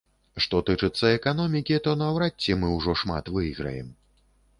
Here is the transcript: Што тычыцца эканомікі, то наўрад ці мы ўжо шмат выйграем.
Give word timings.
Што 0.43 0.59
тычыцца 0.69 1.11
эканомікі, 1.17 1.77
то 1.87 1.93
наўрад 2.03 2.33
ці 2.47 2.57
мы 2.63 2.71
ўжо 2.77 2.97
шмат 3.03 3.31
выйграем. 3.37 3.93